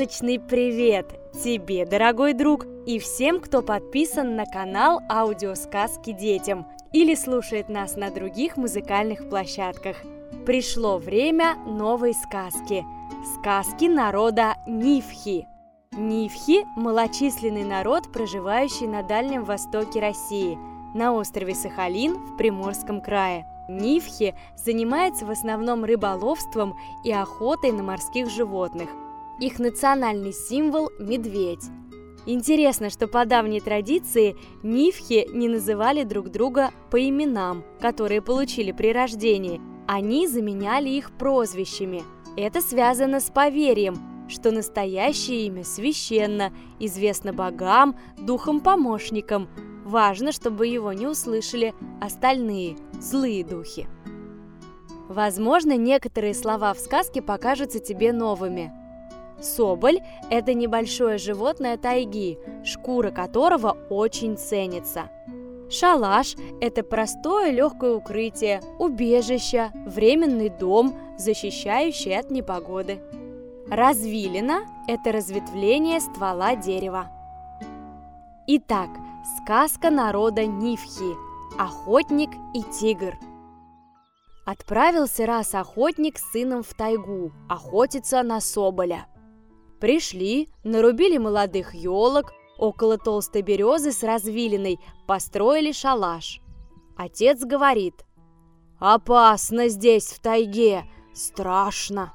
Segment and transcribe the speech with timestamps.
[0.00, 1.06] Сказочный привет
[1.44, 8.10] тебе, дорогой друг, и всем, кто подписан на канал Аудиосказки детям или слушает нас на
[8.10, 9.98] других музыкальных площадках.
[10.46, 12.82] Пришло время новой сказки.
[13.38, 15.46] Сказки народа Нифхи.
[15.92, 20.56] Нифхи– малочисленный народ, проживающий на Дальнем Востоке России,
[20.94, 23.44] на острове Сахалин в Приморском крае.
[23.68, 26.74] Нифхи занимается в основном рыболовством
[27.04, 28.88] и охотой на морских животных.
[29.40, 31.64] Их национальный символ– медведь.
[32.26, 38.92] Интересно, что по давней традиции нифхи не называли друг друга по именам, которые получили при
[38.92, 39.58] рождении.
[39.88, 42.02] Они заменяли их прозвищами.
[42.36, 49.48] Это связано с поверьем, что настоящее имя священно, известно богам, духам-помощникам.
[49.86, 53.88] Важно, чтобы его не услышали остальные злые духи.
[55.08, 58.70] Возможно, некоторые слова в сказке покажутся тебе новыми–
[59.40, 65.10] Соболь– это небольшое животное тайги, шкура которого очень ценится.
[65.70, 73.00] Шалаш– это простое легкое укрытие, убежище, временный дом, защищающий от непогоды.
[73.70, 77.08] Развилина– это разветвление ствола дерева.
[78.46, 78.90] Итак,
[79.38, 81.14] сказка народа Нифхи
[81.58, 83.16] «Охотник и тигр».
[84.44, 89.06] Отправился раз охотник с сыном в тайгу охотиться на соболя–
[89.80, 96.40] Пришли, нарубили молодых елок, около толстой березы с развилиной построили шалаш.
[96.96, 98.04] Отец говорит,
[98.78, 102.12] «Опасно здесь, в тайге, страшно!»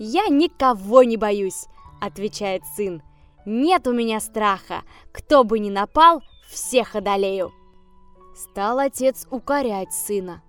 [0.00, 1.66] «Я никого не боюсь»,—
[2.00, 3.02] отвечает сын.
[3.46, 7.52] «Нет у меня страха, кто бы ни напал, всех одолею».
[8.34, 10.42] Стал отец укорять сына.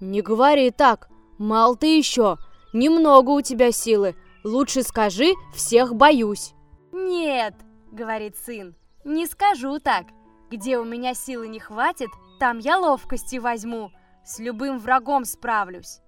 [0.00, 2.38] «Не говори так, мал ты еще,
[2.72, 6.54] немного у тебя силы, Лучше скажи, всех боюсь.
[6.92, 7.54] Нет,
[7.92, 10.06] говорит сын, не скажу так.
[10.50, 13.92] Где у меня силы не хватит, там я ловкости возьму.
[14.24, 16.00] С любым врагом справлюсь.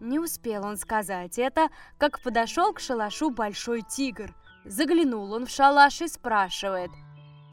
[0.00, 1.68] Не успел он сказать это,
[1.98, 4.34] как подошел к шалашу большой тигр.
[4.64, 6.90] Заглянул он в шалаш и спрашивает,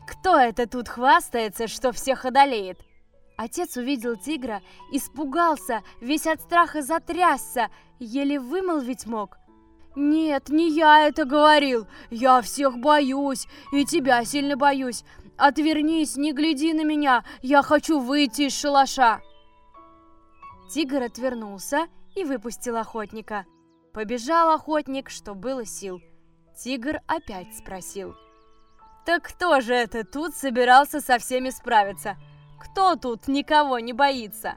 [0.08, 2.80] «Кто это тут хвастается, что всех одолеет?»
[3.38, 7.70] Отец увидел тигра, испугался, весь от страха затрясся,
[8.00, 9.38] еле вымолвить мог.
[9.96, 11.86] «Нет, не я это говорил.
[12.10, 15.04] Я всех боюсь, и тебя сильно боюсь.
[15.38, 19.22] Отвернись, не гляди на меня, я хочу выйти из шалаша!»
[20.70, 23.46] Тигр отвернулся и выпустил охотника.
[23.94, 26.02] Побежал охотник, что было сил.
[26.58, 28.16] Тигр опять спросил.
[29.06, 32.16] «Так кто же это тут собирался со всеми справиться?
[32.62, 34.56] Кто тут никого не боится?»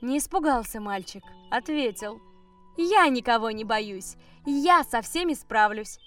[0.00, 2.20] Не испугался мальчик, ответил–
[2.76, 4.16] я никого не боюсь.
[4.46, 5.98] Я со всеми справлюсь.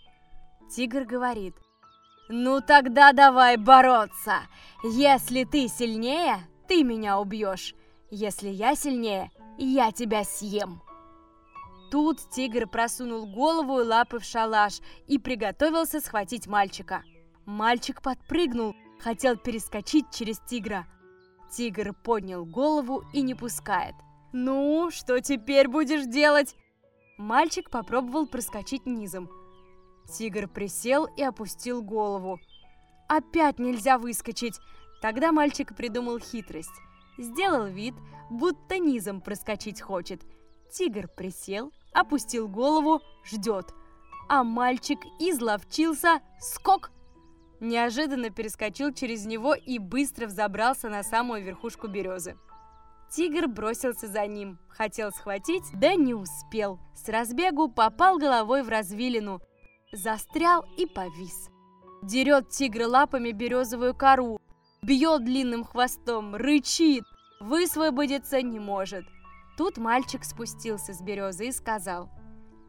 [0.70, 1.56] Тигр говорит.
[2.30, 4.42] Ну тогда давай бороться.
[4.84, 7.74] Если ты сильнее, ты меня убьешь.
[8.12, 10.82] Если я сильнее, я тебя съем.
[11.90, 17.04] Тут тигр просунул голову и лапы в шалаш и приготовился схватить мальчика.
[17.46, 20.86] Мальчик подпрыгнул, хотел перескочить через тигра.
[21.50, 23.96] Тигр поднял голову и не пускает.
[24.34, 26.56] «Ну, что теперь будешь делать?»
[27.18, 29.30] Мальчик попробовал проскочить низом.
[30.12, 32.40] Тигр присел и опустил голову.
[33.08, 34.60] Опять нельзя выскочить.
[35.02, 36.82] Тогда мальчик придумал хитрость.
[37.18, 37.96] Сделал вид,
[38.30, 40.22] будто низом проскочить хочет.
[40.72, 43.74] Тигр присел, опустил голову, ждет.
[44.30, 46.92] А мальчик изловчился, скок!
[47.60, 52.38] Неожиданно перескочил через него и быстро взобрался на самую верхушку березы.
[53.10, 56.80] Тигр бросился за ним, хотел схватить, да не успел.
[56.94, 59.42] С разбегу попал головой в развилину,
[59.94, 61.50] застрял и повис.
[62.04, 64.40] Дерет тигр лапами березовую кору,
[64.82, 67.04] бьет длинным хвостом, рычит,
[67.40, 69.06] высвободиться не может.
[69.58, 72.10] Тут мальчик спустился с березы и сказал,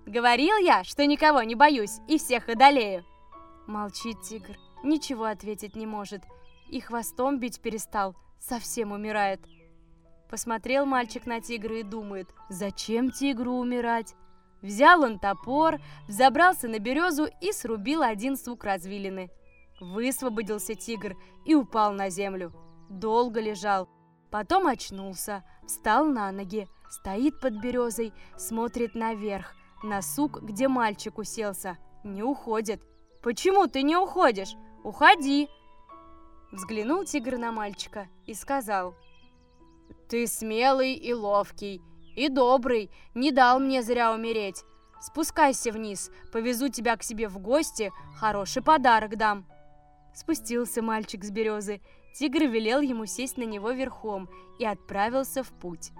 [0.06, 3.04] «Говорил я, что никого не боюсь и всех одолею».
[3.66, 6.22] Молчит тигр, ничего ответить не может,
[6.68, 9.40] и хвостом бить перестал, совсем умирает–
[10.28, 14.14] Посмотрел мальчик на тигра и думает, зачем тигру умирать?
[14.60, 19.30] Взял он топор, взобрался на березу и срубил один сук развилины.
[19.80, 21.16] Высвободился тигр
[21.46, 22.52] и упал на землю.
[22.90, 23.88] Долго лежал.
[24.30, 31.78] Потом очнулся, встал на ноги, стоит под березой, смотрит наверх, на сук, где мальчик уселся.
[32.04, 32.82] Не уходит.
[33.22, 34.54] «Почему ты не уходишь?
[34.84, 35.48] Уходи!»
[36.52, 38.94] Взглянул тигр на мальчика и сказал–
[40.08, 41.82] ты смелый и ловкий,
[42.16, 44.64] и добрый, не дал мне зря умереть.
[45.00, 49.46] Спускайся вниз, повезу тебя к себе в гости, хороший подарок дам.
[50.14, 51.80] Спустился мальчик с березы.
[52.18, 54.28] Тигр велел ему сесть на него верхом
[54.58, 55.92] и отправился в путь.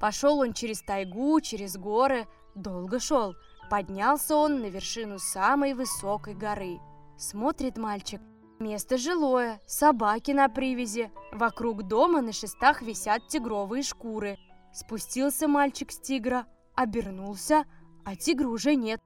[0.00, 3.34] Пошел он через тайгу, через горы, долго шел.
[3.70, 6.78] Поднялся он на вершину самой высокой горы.
[7.16, 8.20] Смотрит мальчик.
[8.64, 11.10] Место жилое, собаки на привязи.
[11.32, 14.38] Вокруг дома на шестах висят тигровые шкуры.
[14.72, 17.66] Спустился мальчик с тигра, обернулся,
[18.06, 19.02] а тигра уже нет.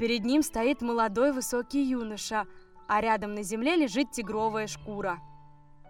[0.00, 2.46] Перед ним стоит молодой высокий юноша,
[2.88, 5.18] а рядом на земле лежит тигровая шкура.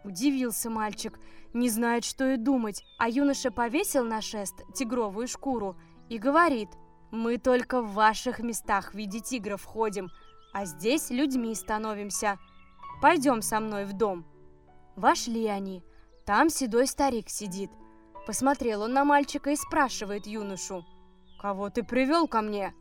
[0.03, 1.21] Удивился мальчик,
[1.55, 5.77] не знает, что и думать, а юноша повесил на шест тигровую шкуру
[6.09, 6.71] и говорит,
[7.13, 10.09] «Мы только в ваших местах в виде тигров ходим,
[10.53, 12.37] а здесь людьми становимся.
[13.01, 14.25] Пойдем со мной в дом».
[14.97, 15.83] Вошли они.
[16.25, 17.71] Там седой старик сидит.
[18.27, 20.85] Посмотрел он на мальчика и спрашивает юношу,
[21.39, 22.75] «Кого ты привел ко мне?»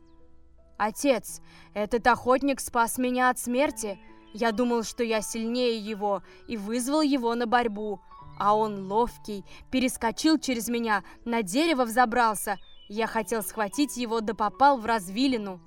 [0.78, 1.40] «Отец,
[1.72, 3.98] этот охотник спас меня от смерти.
[4.32, 8.00] Я думал, что я сильнее его, и вызвал его на борьбу.
[8.38, 12.58] А он ловкий, перескочил через меня, на дерево взобрался.
[12.88, 15.60] Я хотел схватить его, да попал в развилину.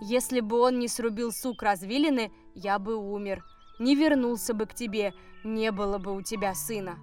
[0.00, 3.44] Если бы он не срубил сук развилины, я бы умер.
[3.82, 5.12] Не вернулся бы к тебе,
[5.42, 7.00] не было бы у тебя сына».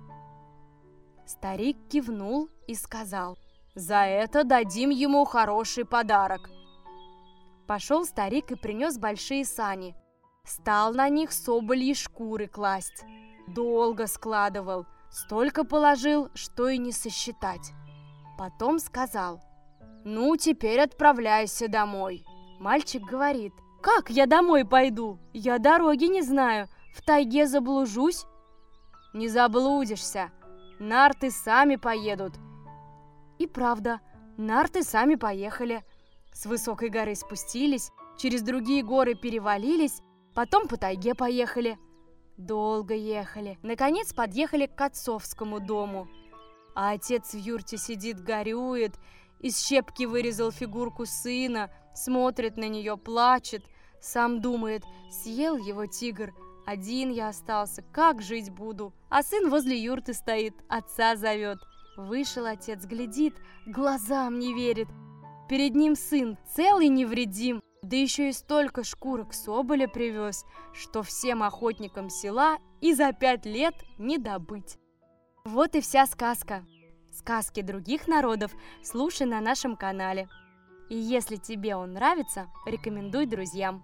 [1.26, 3.38] Старик кивнул и сказал,
[3.76, 6.50] «За это дадим ему хороший подарок».
[7.68, 9.94] Пошел старик и принес большие сани.
[10.46, 13.04] Стал на них собольи шкуры класть.
[13.48, 17.74] Долго складывал, столько положил, что и не сосчитать.
[18.38, 19.42] Потом сказал,
[20.06, 22.24] «Ну, теперь отправляйся домой».
[22.58, 25.20] Мальчик говорит, «Как я домой пойду?
[25.34, 28.26] Я дороги не знаю, в тайге заблужусь».
[29.14, 30.32] «Не заблудишься,
[30.80, 32.34] нарты сами поедут».
[33.40, 34.02] И правда,
[34.38, 35.84] нарты сами поехали–
[36.34, 40.02] с высокой горы спустились, через другие горы перевалились,
[40.34, 41.78] потом по тайге поехали.
[42.38, 43.58] Долго ехали.
[43.62, 46.08] Наконец подъехали к отцовскому дому.
[46.76, 48.94] А отец в юрте сидит, горюет,
[49.42, 53.64] из щепки вырезал фигурку сына, смотрит на нее, плачет,
[54.02, 56.34] сам думает, съел его тигр,
[56.66, 58.94] один я остался, как жить буду?
[59.10, 61.58] А сын возле юрты стоит, отца зовет.
[61.98, 63.34] Вышел отец, глядит,
[63.66, 64.88] глазам не верит,
[65.50, 72.12] Перед ним сын, целый невредим, да еще и столько шкурок соболя привез, что всем охотникам
[72.12, 74.78] села и за пять лет не добыть.
[75.44, 76.64] Вот и вся сказка.
[77.12, 78.52] Сказки других народов
[78.84, 80.30] слушай на нашем канале.
[80.90, 83.84] И если тебе он нравится, рекомендуй друзьям.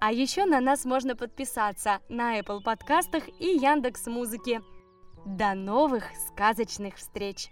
[0.00, 4.62] А еще на нас можно подписаться на Apple подкастах и Яндекс Музыке.
[5.26, 7.50] До новых сказочных встреч!